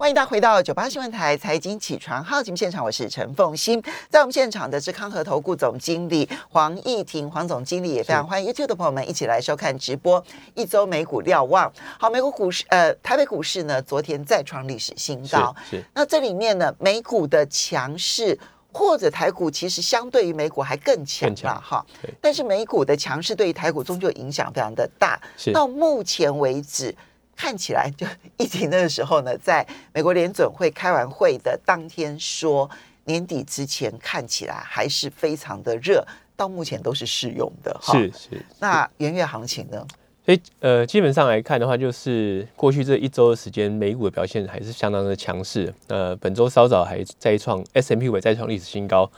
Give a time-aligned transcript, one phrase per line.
[0.00, 10.24] 欢迎大家回到九八新闻台财经起床号节目现场，我是陈凤欣，在我们现场的是康和投顾总经理黄义婷，黄总经理也非常欢迎 YouTube 的朋友们一起来收看直播。
[10.54, 15.52] 一周美股瞭望，好，美股股市呃，台北股市呢，昨天再创历史新高。
[15.68, 18.38] 是那这里面呢，美股的强势
[18.72, 21.84] 或者台股其实相对于美股还更强更强了哈。
[22.20, 25.20] 但是美股的强势对于台股终究影响非常的大。
[25.36, 26.94] 是到目前为止，
[27.38, 28.04] 看起来就
[28.36, 29.64] 疫情那个时候呢，在
[29.94, 32.68] 美国联准会开完会的当天说，
[33.04, 36.04] 年底之前看起来还是非常的热，
[36.36, 37.92] 到目前都是适用的哈。
[37.96, 38.44] 是是。
[38.58, 39.86] 那元月行情呢？
[40.26, 45.72] 所以呃，基本上来看的话，就是过去这一周的时间，美股的表现还是相当的强势。
[45.86, 49.08] 呃，本周稍早还再创 S M P 五再创历史新高。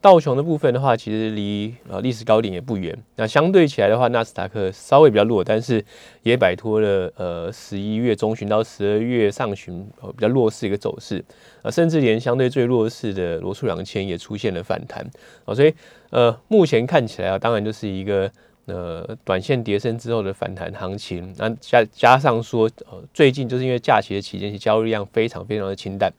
[0.00, 2.96] 道琼的部分的话，其实离呃历史高点也不远。
[3.16, 5.84] 那相对起来的话，纳斯达克稍微比较弱，但是
[6.22, 11.24] 也摆脱了呃十一月中旬到十二月上旬、呃、比较弱势一个走势。
[11.62, 15.04] 呃，甚至连相对最弱势的罗素两千也出现了反弹。
[15.44, 15.74] 啊、所以
[16.10, 18.30] 呃，目前看起来啊，当然就是一个。
[18.70, 26.12] 呃，短线跌升之后的反弹行情，那加加上说，呃，最近就是因为假期的期间，其交易量非常非常的清淡、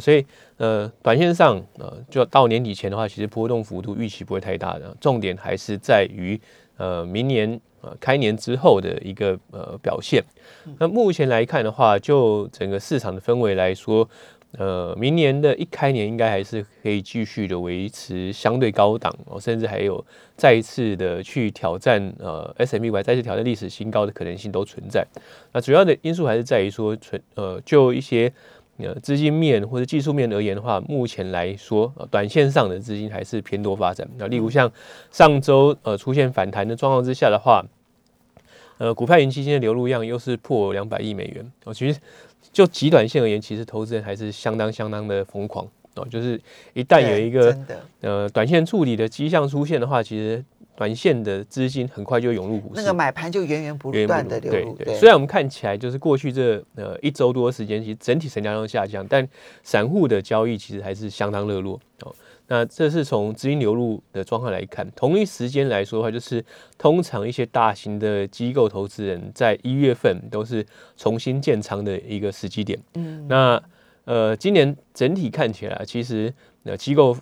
[0.00, 0.24] 所以
[0.56, 6.40] 呃，短线上呃，就到年底前的话，其实波动幅度预期不会太大的，重点还是在于
[6.76, 10.22] 呃明年呃开年之后的一个呃表现。
[10.78, 14.08] 那目前来看的话，就整个市场的氛围来说，
[14.52, 20.02] 呃，明年的一开年应该还是可以继续的维持相对高档哦，甚至还有
[20.36, 25.06] 再一次的去挑战呃 S M P Y 再次挑战历史新高的可能性都存在。
[25.52, 28.32] 那主要的因素还是在于说，存呃就一些
[28.78, 34.08] 呃资金面或者技术面而言的话，目前来说，呃、短线上的资金还是偏多发展。
[34.16, 34.70] 那例如像
[35.10, 37.64] 上周呃出现反弹的状况之下的话，
[38.78, 41.74] 呃，股票型基金的流入量又是破两百亿美元哦。
[41.74, 41.98] 其实
[42.52, 45.66] 就极短线而言，其实投资人还是相当相当的疯狂
[45.98, 46.06] 哦。
[46.10, 46.40] 就是
[46.74, 47.56] 一旦有一个
[48.00, 50.44] 呃短线处理的迹象出现的话，其实
[50.76, 52.80] 短线的资金很快就涌入股市。
[52.80, 54.94] 那个买盘就源源不断的流入，对。
[54.94, 59.28] 虽然我们看起来就是过去这呃一周多的时间，其实整体成交量下降，但
[59.62, 62.14] 散户的交易其实还是相当热络哦。
[62.50, 66.42] 那这是从资金流入的状况来看，同一时间来说的话，就是
[66.78, 70.64] 通常一些大型的机构投资人在一月份都是
[70.96, 72.78] 重新建仓的一个时机点。
[72.94, 73.62] 嗯，那
[74.08, 76.32] 呃，今年整体看起来，其实
[76.64, 77.14] 呃机构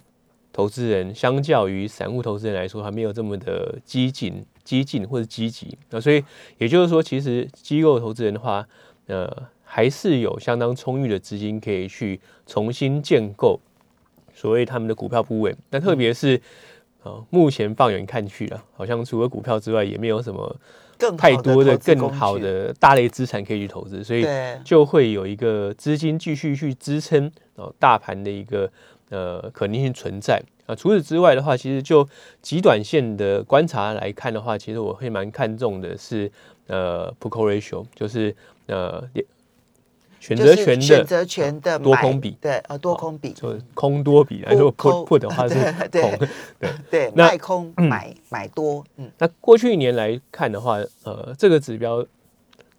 [0.53, 5.77] 投资人相较于散户投资人来说，还没有这么的激进、激进或者积极。
[5.91, 6.23] 那所以
[6.59, 8.65] 也就是说，其实机构投资人的话，
[9.09, 9.29] 呃，
[9.65, 13.59] 还是有相当充裕的资金可以去重新建构
[14.33, 15.57] 所谓他们的股票部位。
[15.71, 16.41] 那特别是
[17.03, 20.57] 呃，目前放眼看去啊，好像除了股票之外，也没有什么
[20.99, 24.27] 更太多的更好的大类资产可以去投资，所以
[24.65, 28.71] 就会有一个资金继续去支撑哦大盘的一个
[29.11, 30.75] 呃可能性存在啊。
[30.75, 32.09] 除此之外的话，其实就
[32.41, 36.31] 极短线的观察来看的话，其实我会蛮看重的是
[36.67, 38.35] 呃 put call ratio，就是
[38.67, 39.03] 呃
[40.29, 45.89] 选就是择权的选择权的多空比，对，呃，多空比，就空多比来说 Put- put put 的话是空。
[45.91, 46.19] 对，
[46.91, 52.05] 对，那卖空 买买多，嗯，那过去一年来看的话，呃，这个指标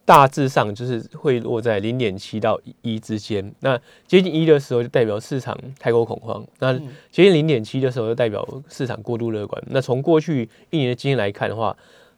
[0.04, 3.54] 大致上就是会落在零点七到一之间。
[3.60, 9.62] 那接近一的时候，就代表市场太过恐慌；那嗯接近零点七的时候，就代表市场过度乐观。
[9.68, 11.76] 那从过去一年的经验来看的话，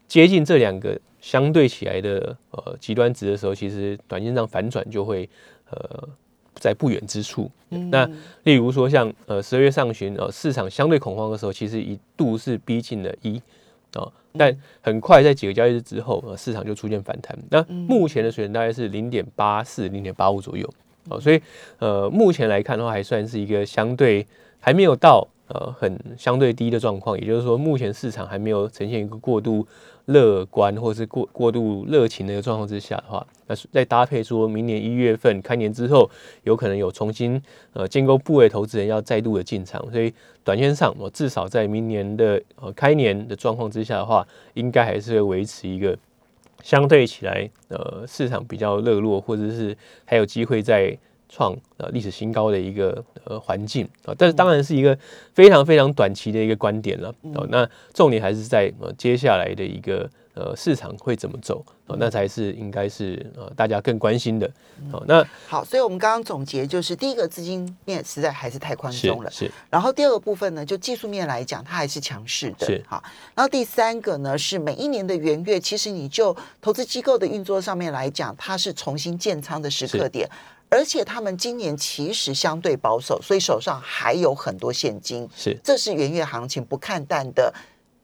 [0.10, 5.30] 接近这两个相对起来的呃极端值的时候，其实短线上反转就会
[5.70, 6.10] 呃
[6.56, 7.50] 在不远之处。
[7.70, 8.10] 嗯那
[8.44, 13.40] 例如说像呃十二月上旬呃市场相对恐慌的时候，其实一度是逼近了一
[13.96, 17.38] 哦，但很快在几个交易日之后，呃市场就出现反弹。
[17.52, 20.68] 那目前的水准大概是零点八四、零点八五左右
[21.10, 21.40] 哦，所以
[21.78, 24.26] 呃目前来看的话，还算是一个相对
[24.60, 29.68] 还没有到呃很相对低的状况，也就是说目前市场还没有呈现一个过度
[30.06, 36.10] 乐观或是过过度热情的一个状况之下的话，那是再搭配说明年一月份开年之后，
[36.44, 37.40] 有可能有重新
[37.74, 40.14] 呃建构部位投资人要再度的进场，所以
[40.44, 45.98] 短线上我至少在明年的呃开年的状况之下的话，应该还是会维持一个
[46.64, 50.98] 相对起来呃市场比较热络，或者是还有机会在
[51.30, 54.98] 创呃历史新高的一个呃环境啊，但是当然是一个
[55.34, 57.48] 非常非常短期的一个观点了哦。
[57.50, 64.50] 那重点还是在呃接下来的一个呃市场会怎么走哦，那才是应该是呃大家更关心的
[64.92, 65.04] 哦。
[65.08, 73.04] 那好，所以我们刚刚总结就是，第一个资金面实在还是太宽松了，是然后第二个部分呢，就技术面来讲，它还是强势的，是好。
[73.36, 80.28] 然后第三个呢，是每一年的元月，其实你就投资机构的运作上面来讲，它是重新建仓的时刻点。
[80.70, 87.52] 而且他们今年其实相对保守，所以手上还有很多现金，是这是元月行情不看淡的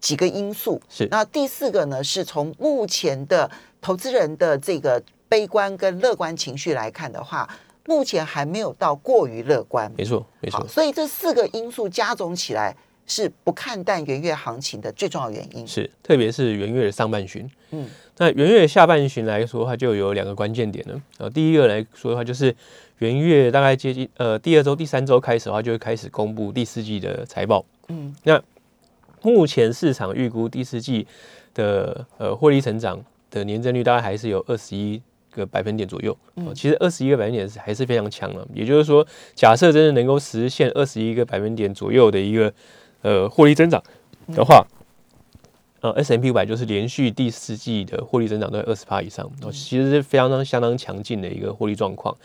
[0.01, 0.81] 几个因素。
[0.89, 7.47] 是那第四个呢，是从目前的投资人的这个悲观跟乐观情绪来看的话，
[7.85, 9.91] 目前还没有到过于乐观。
[9.95, 12.75] 没错没错，，所以这四个因素加总起来，
[13.07, 15.65] 是不看淡元月行情的最重要原因。
[15.67, 17.87] 是特别是元月的上半旬，嗯，
[18.17, 21.01] 那元月下半旬来说的话，就有两个关键点了。
[21.17, 22.55] 呃，第一个来说的话，就是
[22.99, 27.63] 元月大概接近呃第二周、第三周开始的话，就会开始公布第四季的财报。
[27.89, 28.41] 嗯，那
[29.21, 31.05] 目前市场预估第四季
[31.53, 36.17] 的呃获利成长的年增率大概还是有二十一个百分点左右。
[36.35, 38.47] 嗯，其实二十一个百分点是还是非常强了。
[38.53, 39.05] 也就是说，
[39.35, 42.51] 假设真的能够实现二十一个百分点左右的一个
[43.05, 43.83] 呃获利增长
[44.33, 44.65] 的话，
[45.81, 52.15] 呃，S M P 五百就是连续第四季的获利增长都在二十趴以上，哦，其实是非常相当强劲的一个获利状况。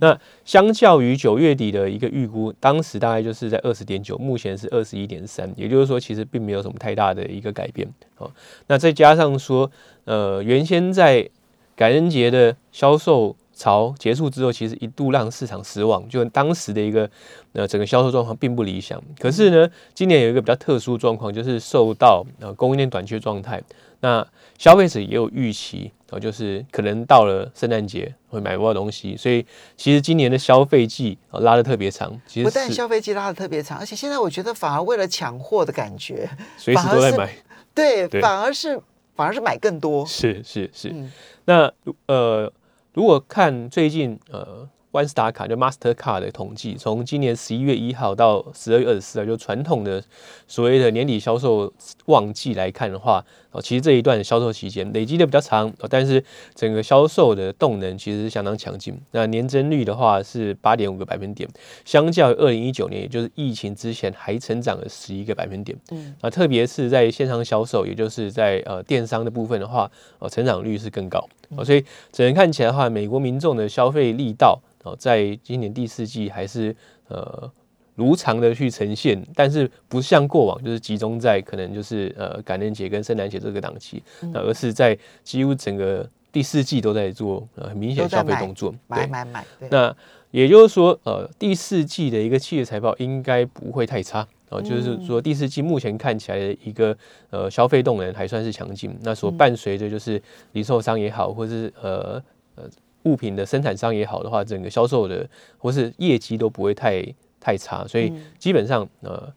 [0.00, 7.86] 那相较于九月底的一个预估，当时大概就是在二十点九，目前是二十一点三，也就是说，其实并没有什么太大的一个改变。
[8.16, 8.30] 哦，
[8.68, 9.70] 那再加上说，
[10.06, 11.28] 呃，原先在
[11.76, 17.08] 感恩节的销售潮结束之后，其实一度让市场失望，就当时的一个
[17.52, 18.98] 呃整个销售状况并不理想。
[19.18, 23.62] 可是呢，今年有一个比较特殊状况，就是受到呃供应链短缺状态，
[24.00, 24.26] 那
[24.56, 29.44] 消费者也有预期，哦，就是可能到了圣诞节会买不到东西，所以
[29.76, 37.30] 其实今年的消费季、哦、拉的特别长，其不但消费季拉的特别长，而且现在我觉得反而为了抢货的感觉， 随时都在买。
[37.74, 38.80] 对，对反而是
[39.14, 40.04] 反而是买更多。
[40.06, 41.12] 是是是，嗯
[41.44, 41.72] 那
[42.06, 42.52] 呃，
[42.92, 50.02] 如果看最近呃 One Star 卡就 Master Card 的统计，从今年十一月一号到十二月二十四号，就传统的
[50.48, 51.72] 所谓的年底销售
[52.06, 56.24] 旺季来看的话，哦，其实这一段销售期间累积的比较长，哦，但是
[56.56, 59.00] 整个销售的动能其实是相当强劲。
[59.12, 61.48] 那年增率的话是八点五个百分点，
[61.84, 65.78] 相较于二零一九年，也就是疫情之前还成长了十一个百分点。
[65.92, 69.88] 嗯，啊，特别是在线上销售，也就是在呃电商的部分的话，
[70.18, 71.24] 呃，成长率是更高。
[71.56, 76.74] 哦，所以整个看起来的话，美国民众的消费力道哦，在今年第四季还是
[77.08, 77.50] 呃
[77.94, 84.02] 如常的去呈现，但是不像过往就是集中在可能就是呃感恩节跟圣诞节这个档期，
[84.32, 88.70] 那而是在几乎整个第四季都在做呃很明显消费动作。
[88.70, 89.94] 对，买买买，对，那
[90.30, 94.26] 也就是说，呃，第四季的一个企业财报应该不会太差。
[94.50, 96.96] 哦，就是说第四季目前看起来的一个
[97.30, 100.20] 呃消费动能还算是强劲，那所伴随着就是
[100.52, 102.22] 零售商也好，或是呃
[102.56, 102.64] 呃
[103.04, 105.26] 物品的生产商也好的话，整个销售的
[105.56, 107.02] 或是业绩都不会太
[107.40, 109.32] 太差，所以基本上呃。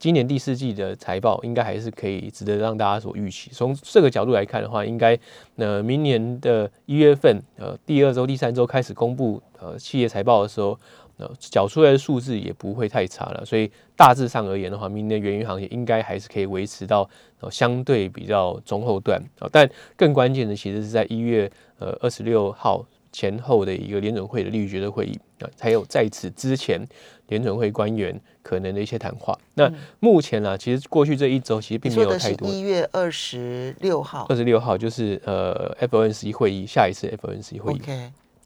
[0.00, 3.50] 今年第四季的财报应该还是可以值得让大家所预期。
[3.52, 5.18] 从这个角度来看的话，应该
[5.56, 10.78] 呃明年的一月份呃第二周、第三周开始公布呃企业财报的时候，
[11.18, 13.44] 呃缴出来的数字也不会太差了。
[13.44, 17.08] 所以大致上而言的话，明年的原油行业应该还是可以维持到
[17.40, 26.80] 呃相对比较中后段啊、但更关键的其实是在一月呃二十六号前后的一个联准会的利率决策会议啊，还有在此之前
[27.28, 29.36] 联准会官员可能的一些谈话。
[29.54, 32.48] 那目前呢、其实过去这一周其实并没有太多。
[32.48, 37.80] 一月二十六号二十六号就是呃 FOMC 会议，下一次 FOMC 会议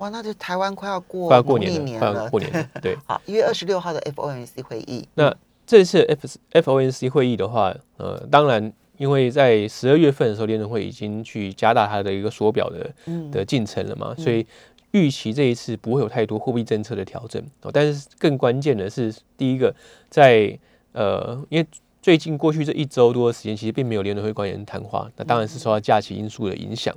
[0.02, 2.98] 哇，那就台湾快要过快要过年了，快要，过年了， 对。
[3.06, 5.32] 好，一月二十六号的 FOMC 会议，那
[5.64, 13.30] 这次 F FOMC 会议的话，呃，当然，因为在十二月份的时候，联准会已经去加大它的一个缩表的嗯。
[13.30, 14.44] 的进程了嘛，所以
[14.90, 17.70] 预期这一次不会有太多货币政策的调整哦。
[17.72, 19.72] 但是更关键的是，第一个，
[20.10, 20.58] 在
[20.90, 21.66] 呃，因为
[22.02, 26.92] 最近过去这一周多的时间，其实并没有联准会官员谈话，那当然是受到假期因素的影响。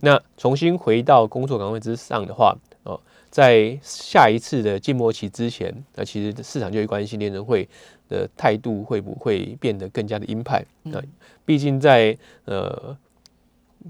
[0.00, 2.98] 那重新回到工作岗位之上的话，哦，
[3.30, 7.68] 在下一次的静默期之前，那其实市场就会关心联准会
[8.08, 10.64] 的态度会不会变得更加的鹰派。
[10.84, 11.02] 那
[11.44, 12.96] 毕竟在呃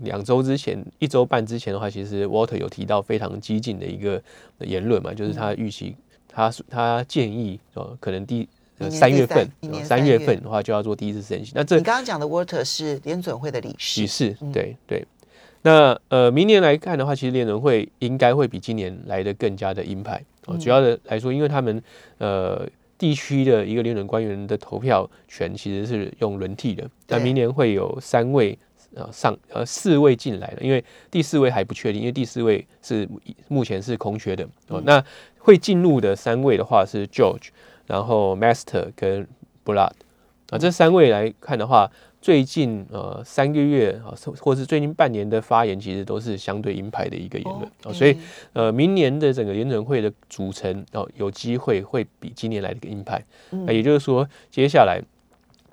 [0.01, 4.21] 两周之前、一周半之前的话，其实 Walter 有提到非常激进的一个
[4.59, 5.95] 言论嘛，就是他预期
[6.29, 11.53] 他他建议哦可能第三三月份三三月月份的话就要做第一次升息。
[11.55, 15.07] 那这你刚刚讲的 Water 是联准会的理事，理事，对对。
[15.63, 20.57] 那呃，明年来看的话，其实联准会应该会比今年来的更加的鹰派哦。
[20.59, 21.83] 主要的来说，因为他们
[22.19, 22.65] 呃
[22.97, 28.57] 地区的一个联准官员的投票权其实是用轮替的，那明年会有三位
[28.97, 33.09] 呃上呃四位进来了，因为第四位还不确定，因为第四位是
[33.47, 34.45] 目前是空缺的。
[34.67, 34.83] 哦。
[34.85, 35.05] 那
[35.39, 37.51] 会进入的三位的话是 George，
[37.87, 39.29] 然后 Master 跟
[39.65, 39.93] Blood
[40.51, 41.89] 啊，这三位来看的话。
[42.19, 44.11] 最近呃三个月啊，
[44.41, 47.71] 或是最近半年的发言，其实都是相对鹰派的一个言论。
[47.85, 48.17] 哦，所以
[48.53, 55.01] 呃，明年的整个联准会的组成哦，有机会会比今年来的鹰派，那也就是说，接下来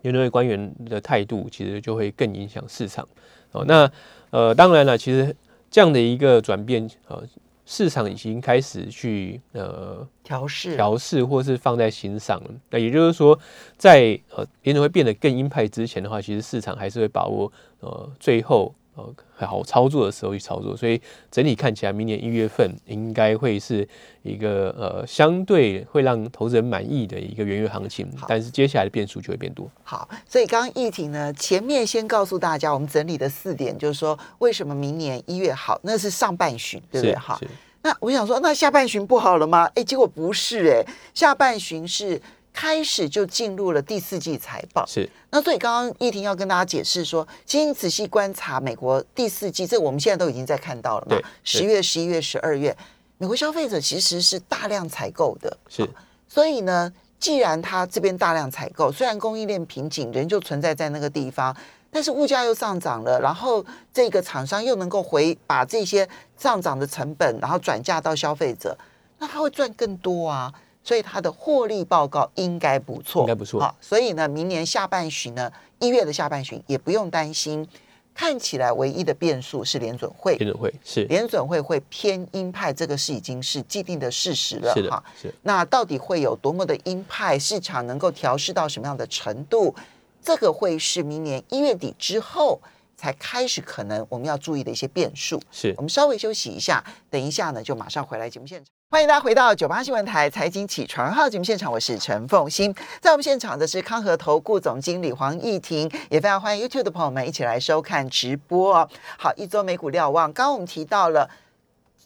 [0.03, 3.05] 联准会官员的态度其实就会更影响市场
[3.51, 3.65] 哦。
[3.67, 3.91] 那
[4.29, 5.36] 呃，当然了，其实
[5.69, 7.22] 这样的一个转变呃。
[7.65, 12.51] 市场已经开始去呃调试调试，或是放在心上了。
[12.69, 13.39] 那也就是说，
[13.77, 18.75] 在呃联准会变得更鹰派之前的话，其实市场还是会把握呃最后。
[18.95, 19.13] 呃，
[19.47, 23.88] 好操作的时候去操作，所以整体看起来，明年一月份应该会是
[24.21, 28.07] 一个呃相对会让投资人满意的一个元月行情。
[28.27, 29.67] 但是接下来的变数就会变多。
[29.83, 37.15] 好，所以刚刚议题呢，前面先告诉大家，我们整理的四点，就是说为什么明年一月好，那是上半旬，对不对？
[37.15, 37.39] 哈，
[37.81, 39.67] 那我想说，那下半旬不好了吗？
[39.75, 42.21] 哎，结果不是，哎，下半旬是。
[42.53, 51.29] 开始就进入了第四季财报，是那所以刚刚叶婷要跟大家解释说，请你仔细观察美国第四季，这我们现在都已经在看到了嘛？
[51.43, 52.75] 十月、十一月、十二月，
[53.17, 55.89] 美国消费者其实是大量采购的，是。
[56.29, 61.55] 所以呢，既然他这边大量采购，虽然供应链瓶颈仍旧存在在那个地方，
[61.91, 66.07] 但是物价又上涨了，然后这个厂商又能够回把这些
[66.38, 68.77] 上涨的成本，然后转嫁到消费者，
[69.17, 70.53] 那他会赚更多啊。
[70.83, 73.59] 所以它的获利报告应该不错，应该不错。
[73.59, 77.67] 好，所以呢，明年下半旬呢，一月的下半旬也不用担心。
[78.15, 84.71] 看起来唯一的变数是联准会，联准会是联准会会偏鹰派，这个是已经是既定的事实了。
[84.75, 85.33] 是的，是。
[85.41, 87.39] 那到底会有多么的鹰派？
[87.39, 89.73] 市场能够调试到什么样的程度？
[90.21, 92.61] 这个会是明年一月底之后
[92.95, 95.41] 才开始可能我们要注意的一些变数。
[95.51, 98.67] 是我们稍微休息一下，等一下呢就马上回来节目现场。
[98.93, 102.71] 欢迎大家回到九八新闻台财经起床号节目现场，我是陈凤欣，
[103.01, 108.88] 在我们现场的是康和投顾总经理黄义婷，也非常欢迎 YouTube 的朋友们一起来收看直播哦。
[109.17, 111.27] 好，一周美股瞭望，刚刚我们提到了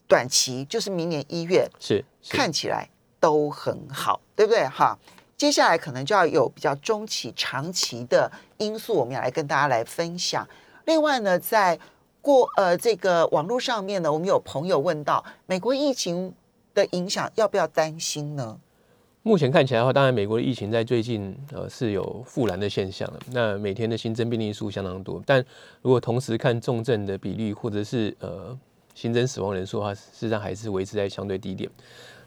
[0.08, 2.88] 短期，就是明年一月是看起来
[3.20, 4.66] 都很好，对不对？
[4.70, 4.98] 哈，
[5.36, 10.48] 接下来可能就要有比较中期、长期的因素，我们要来跟大家来分享。
[10.86, 11.78] 另外呢，在
[12.22, 16.34] 过呃这个网络上面呢，我们有朋友问到美国疫情。
[16.78, 18.60] 的影响要不要担心呢？
[19.24, 23.20] 目前看起来的话，当然美国的疫情在最近呃是有复燃的现象了。
[23.32, 25.44] 那每天的新增病例数相当多，但
[25.82, 28.58] 如果同时看重症的比例或者是呃
[28.94, 31.70] 新增死亡人数的话，事实上还是维持在相对低点。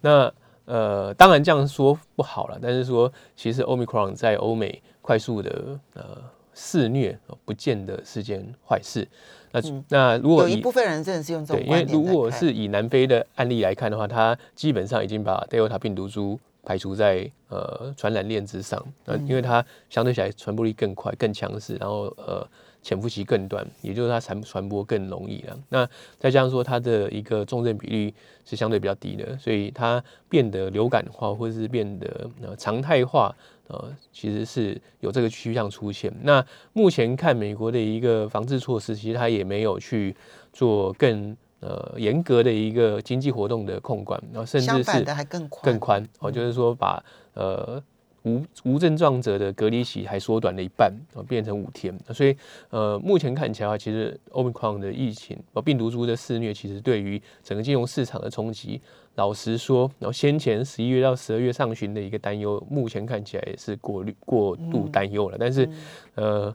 [0.01, 0.31] 那
[0.67, 6.19] 呃当然这样说不好了，但是说其实 Omicron 在欧美快速的呃
[6.63, 9.09] 肆虐，不见得是件坏事。
[9.51, 18.85] 那那如果有一部分人真的是用这种，因为如果是以南非的案例来看的话，它基本上已经把 Delta 病毒株排除在呃传染链之上。
[19.07, 22.47] 那因为它相对起来传播力更快、更强势，然后呃
[22.83, 25.59] 潜伏期更短，也就是它传传播更容易了。
[25.69, 33.35] 那再加上说它的一个重症比率是相对比较低的，所以它变得流感化或者是变得呃常态化。
[33.69, 36.13] 呃，其实是有这个趋向出现。
[36.23, 40.17] 那目前看美国的一个防治措施，其实它也没有去
[40.53, 47.01] 做更呃严格的一个经济活动的控管，然后甚至是还更宽，更宽哦，就是说把
[47.35, 47.81] 呃。
[48.25, 51.97] 无无症状者的隔离期还缩短了一半啊，变成五天。
[52.13, 52.37] 所以
[52.69, 58.81] 呃，目前看起来，其实 Omicron 的疫情和病毒株的肆虐，其实对于整个金融市场的冲击，
[59.15, 65.37] 老实说，然后先前十一月到十二月上旬的一个担忧，目前看起来也是过滤过度担忧了。
[65.41, 65.67] 但是
[66.15, 66.55] 呃，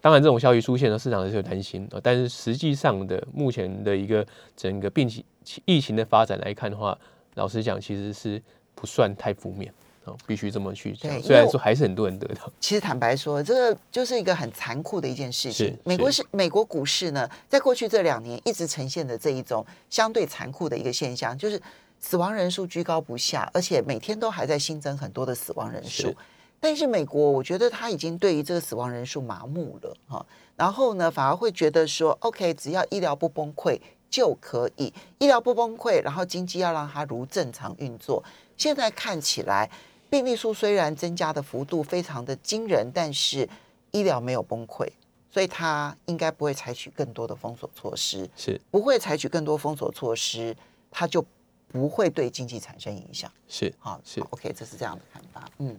[0.00, 2.00] 当然这种消息出现了，市场还是有担心啊。
[2.02, 5.22] 但是实际上的目前的一个整个病情
[5.66, 6.98] 疫情的发展来看的话，
[7.34, 8.40] 老实讲，其实是
[8.74, 9.70] 不算太负面。
[10.04, 11.22] 哦，必须这么去讲。
[11.22, 12.52] 虽然说还是很多人得到。
[12.60, 15.76] 其实坦白说，这个就是一个很残酷的一件事情。
[15.82, 21.60] 美国是美国股市呢，在过去这两年一直呈现的这一种相对残酷的一个现象，就是
[21.98, 26.14] 死亡人数居高不下，而且每天都还在新增很多的死亡人数。
[26.60, 30.26] 但是美国，我觉得他已经对于这个死亡人数麻木了哈。
[30.54, 33.80] 然后呢，反而会觉得说，OK，只要医疗不崩溃
[34.10, 38.22] 就可以，医疗不崩溃，然后经济要让它如正常运作。
[38.58, 39.70] 现在看起来。
[40.14, 43.48] 病例数虽然增加的幅度非常的惊人，但是
[43.90, 44.88] 医疗没有崩溃，
[45.28, 50.54] 所以他应该不会采取更多的封锁措施，是不会采取更多封锁措施，
[50.88, 51.26] 他就
[51.66, 53.28] 不会对经济产生影响。
[53.48, 55.44] 是好，是 OK，这是这样的看法。
[55.58, 55.76] 嗯，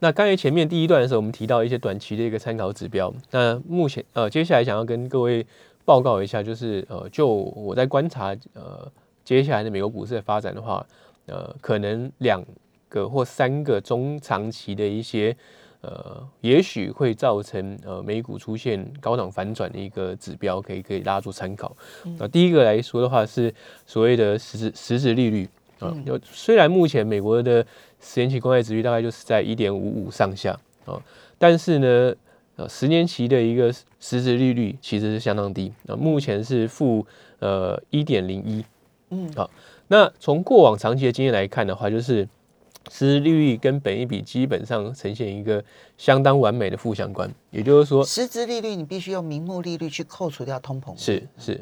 [0.00, 3.14] 那刚才前面第一段的时候，我们提到一些短期的一个参考指标。
[3.30, 5.46] 那目前呃，接下来想要跟各位
[5.84, 8.90] 报告一下，就是呃，就我在观察呃，
[9.24, 10.84] 接下来的美国股市的发展的话，
[11.26, 12.44] 呃，可能两。
[12.90, 15.34] 个或三个中长期的一些
[15.80, 21.74] 呃，也许会造成呃美股出现高档反转的一个指标，可以可以大家做参考。
[22.18, 23.54] 那第一个来说的话是
[23.86, 27.64] 所谓的实质实质利率啊，有虽然目前美国的
[27.98, 30.52] 十年期公债殖率大概就是在一点五五上下
[30.84, 31.00] 啊，
[31.38, 32.14] 但是呢，
[32.56, 37.06] 呃，十年期的一个实质利率其实是相当低啊，目前是负
[37.38, 38.62] 呃一点零一，
[39.08, 39.50] 嗯，好，
[39.88, 42.28] 那从过往长期的经验来看的话，就是。
[42.88, 45.62] 实质利率跟本益比基本上呈现一个
[45.98, 51.60] 相当完美的负相关，也就是说，实质利率你必须用名目利率去扣除掉通膨，是是，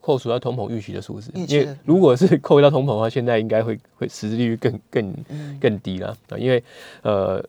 [0.00, 5.14] 扣除掉通膨预期的数字，因为如果是扣掉通膨的话，现在应该会会实质利率更更
[5.60, 6.62] 更低了啊，因为
[7.02, 7.42] 呃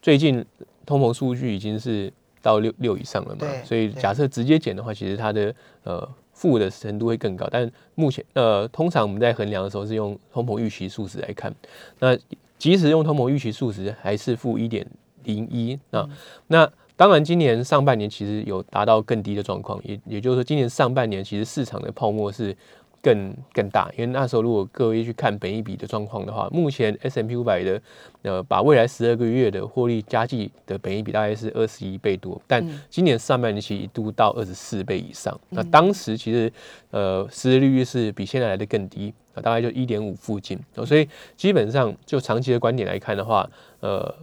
[0.00, 0.44] 最近
[0.86, 6.08] 通膨数据已经是到六六以上了嘛，所以假设直接减的话，其实它的呃。
[6.34, 11.54] 负的程度会更高，但目前呃，通常我们在衡量的时候是用通膨预期数值来看。
[12.00, 12.18] 那
[12.62, 14.86] 即使用通膨预期数值，还是负一点
[15.24, 16.08] 零一啊。
[16.46, 22.56] 那当然，今年上半年其实有达到更低的状况，也也就是说，今年上半年其实市场的泡沫是。
[23.02, 27.82] 更更大，因为那时候如果各位去看本一比的状况的话，目前 S M P 五百的
[28.22, 35.36] 呃，把未来十二个月的获利加计的本一比大概是二十一倍多，但今年上半年其实一度到二十四倍以上。
[35.50, 36.52] 那当时其实
[36.90, 40.56] 呃，实际利率是比现在来的更低啊，大概就一点五附近。
[40.86, 44.14] 所以基本上就长期的观点来看的话，呃，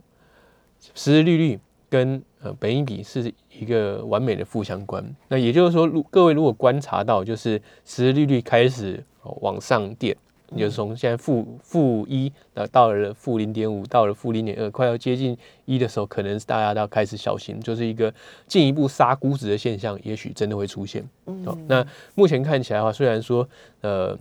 [0.95, 1.59] 实际利率。
[1.91, 9.03] 跟呃本益比是一个完美的负相关，那也就是说，如各位如果观察到，就是实质利率开始
[9.41, 10.15] 往上垫，
[10.55, 18.13] 就是从现在负负一，那到了负零点五，到了负零点二，快要接近一的时候，可能大家都要开始小心，就是一个
[18.47, 21.03] 进一步杀估值的现象，也许真的会出现。
[21.25, 21.85] 哦，那
[22.15, 23.45] 目前看起来的话，虽然说
[23.81, 24.17] 呃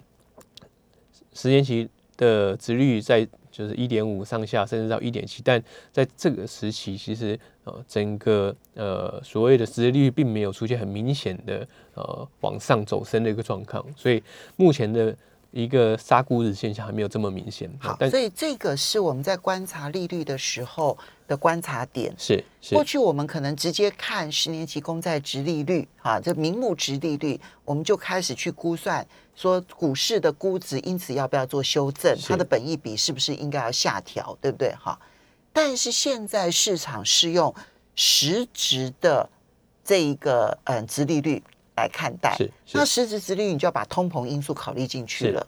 [1.33, 3.29] 十年期的值率在。
[3.59, 5.61] 就是一点五上下，甚至到一点七，但
[5.91, 14.23] 在这个时期，其实呃，整个呃所谓的实际利率并没有出现很明显的呃往上走升的一个状况，所以
[14.55, 15.13] 目前的
[15.51, 17.69] 一个杀估值现象还没有这么明显。
[17.81, 20.97] 好，所以这个是我们在观察利率的时候
[21.27, 22.15] 的观察点。
[22.17, 29.05] 是，过去我们可能直接看十年期公债值利率，啊，这名目值利率，我们就开始去估算。
[29.39, 32.19] 说股市的估值，因此要不要做修正？
[32.27, 34.37] 它的本益比是不是应该要下调？
[34.41, 34.75] 对不对？
[34.75, 34.99] 哈，
[35.53, 37.55] 但是现在市场是用
[37.95, 39.31] 实质的
[39.85, 41.41] 这一个嗯，殖利率
[41.77, 42.37] 来看待。
[42.73, 45.47] 那实质殖利率，你就要把通膨因素考虑进去了。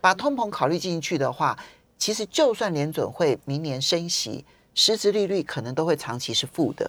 [0.00, 1.58] 把通膨考虑进去的话，
[1.98, 4.44] 其实就算联准会明年升息，
[4.76, 6.88] 实质利率可能都会长期是负的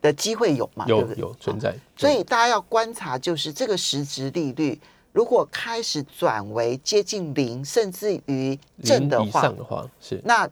[0.00, 0.84] 的机会有吗？
[0.86, 1.74] 有有存在。
[1.96, 4.80] 所以大家要观察，就是这个实质利率。
[5.12, 10.48] 如果开始转为接近零，甚至于正的话，的话是那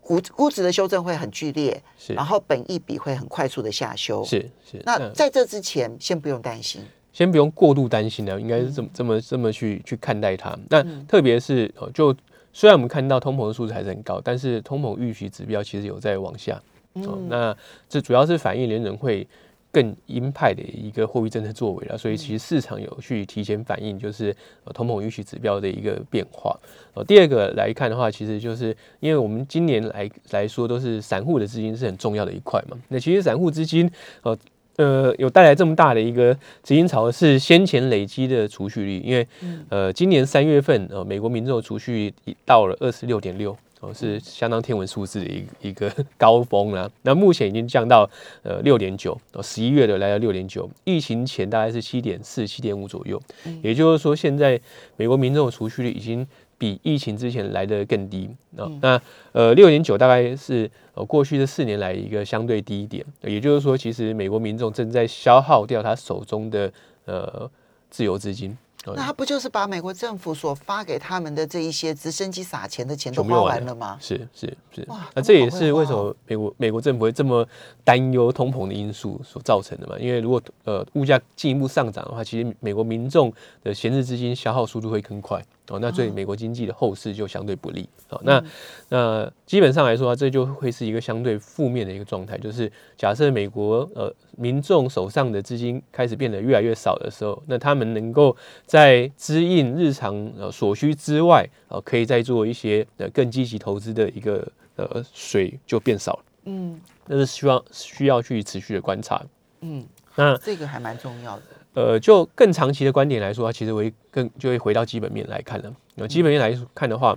[0.00, 4.82] 估估值的修正会很剧烈，是，然后本一笔会很快速的下修，是是。
[4.84, 6.82] 那在这之前，先不用担心，
[7.12, 10.54] 先不用过度担心的，应该是这么这么这么去去看待它。
[10.68, 12.14] 那特别是就
[12.52, 16.60] 虽然我们看到通膨的数字还是很高，但是通膨预期指标其实有在往下。
[16.94, 17.56] 嗯，那
[17.88, 19.26] 这主要是反映联准会。
[19.72, 26.54] 更鹰派的一个货币政策作为了，所以其实市场有去提前反映，就是呃通膨预期指标的一个变化。
[26.92, 32.76] 呃，第二个来看的话，其实就是因为我们今年来来说都是散户的资金是很重要的一块嘛。
[32.88, 33.90] 那其实散户资金
[34.22, 34.38] 呃
[34.76, 39.26] 呃有带来这么大的一个资金潮，是先前累积的储蓄率，因为
[39.70, 42.12] 呃今年三月份呃美国民众储蓄
[42.44, 43.56] 到了二十六点六。
[43.82, 46.88] 哦，是相当天文数字的一 一个高峰了。
[47.02, 48.08] 那目前已经降到
[48.44, 53.20] 呃六点九，哦，十一月的来到六点九，疫情前大概是七点四、七点五左右。
[53.60, 54.60] 也就是说，现在
[54.96, 56.24] 美国民众的储蓄率已经
[56.56, 58.30] 比疫情之前来的更低。
[58.50, 63.04] 那那呃六点九大概是呃过去这四年来一个相对低点。
[63.22, 66.72] 也就是说，其实美国民众正在消耗掉他手中的
[67.06, 67.50] 呃
[67.90, 68.56] 自由资金。
[68.86, 73.96] 那他不就是把美国政府所发给他们的这一些直升机撒钱的钱都花完了吗？
[74.00, 77.46] 是是是，那这也是为什么美国美国政府会这么
[77.84, 79.96] 担忧通膨的因素所造成的嘛？
[79.98, 85.40] 因为如果呃物价进一步上涨的话，其实美国民众的闲置资金消耗速度会更快。
[85.72, 87.88] 哦，那对美国经济的后市就相对不利。
[88.08, 88.44] 好，那
[88.90, 92.36] 那基本上来说，这就会是一个相对负面的一个状态。
[92.36, 106.24] 就是假设美国呃民众手上的资金开始变得越来越少的时候，那他们能够在支应日常呃所需之外，呃，可以再做一些呃更积极投资的一个呃水就变少了。
[106.44, 109.24] 嗯，那是需要需要去持续的观察。
[109.60, 111.42] 嗯，那这个还蛮重要的。
[111.74, 115.74] 呃，就更长期的观点来说，其实会更就会回到基本面来看了。
[115.94, 117.16] 那基本面来看的话，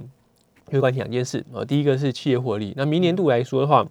[0.68, 1.66] 会关心两件事啊。
[1.66, 2.74] 第一个是企业获利。
[2.78, 3.86] 那明年度来说的话，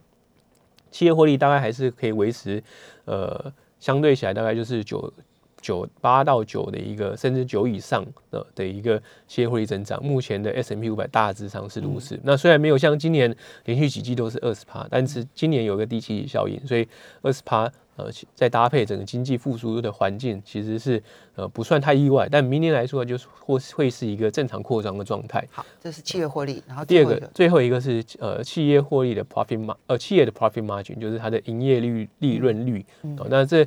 [0.90, 2.62] 企业获利大概还是可以维持，
[3.04, 5.12] 呃，相对起来大概就是九
[5.60, 8.98] 九八到九的一个，甚至九以上的的一个
[9.28, 10.02] 企业获利增长。
[10.02, 12.18] 目前的 S M P 五百大致上是如此。
[12.22, 16.88] 那虽然没有像今年连续几季都是二十趴，但是今年有个低期息效应，所以
[17.20, 17.70] 二十趴。
[17.96, 21.02] 呃，再搭配整个经济复苏的环境，其实是
[21.34, 22.28] 呃不算太意外。
[22.30, 25.46] 但明年来说，就是或会是一个正常扩张的状态。
[25.50, 26.62] 好，这是企业获利。
[26.66, 32.84] 然后第二个，最后一个是呃企业获利的 profit mar 呃企业的 profit margin，就是它的营业率利润率。
[33.18, 33.66] 哦，那这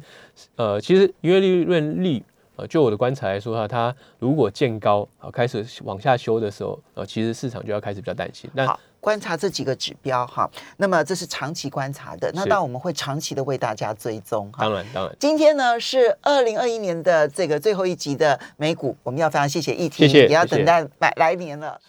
[0.56, 2.24] 呃其实营业利润率。
[2.58, 8.50] 呃，就我的观察来说哈，它如果见高啊，开始往下修的时候，呃，其实市场就要开始比较担心。
[8.54, 14.64] 那，观察这几个指标哈，那么这是长期观察的，那当然我们会长期的为大家追踪哈。
[14.64, 15.16] 当然，当然。
[15.20, 21.80] 今天呢是二零二一年的这个最后一集的美股，我们要非常谢谢易婷，也要等待来来年了。